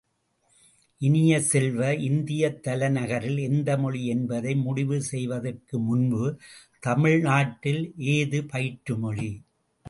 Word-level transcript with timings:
இனிய 1.01 1.41
செல்வ, 1.41 1.93
இந்தியத் 1.99 2.63
தலைநகரில் 2.63 3.37
எந்த 3.39 3.77
மொழி 3.77 4.01
என்பதை 4.05 4.55
முடிவு 4.55 5.01
செய்வதற்குமுன்பு 5.11 6.23
தமிழ் 6.79 7.19
நாட்டில் 7.21 7.83
எது 8.15 8.41
பயிற்று 8.45 8.95
மொழி? 8.97 9.31